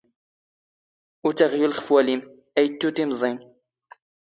ⵓⵜ 1.27 1.37
ⴰⵖⵢⵓⵍ 1.45 1.71
ⵅⴼ 1.77 1.83
ⵡⴰⵍⵉⵎ, 1.95 2.21
ⴰⵢ 2.59 2.65
ⵉⵜⵜⵓ 2.67 2.89
ⵜⵉⵎⵥⵉⵏ 2.95 3.35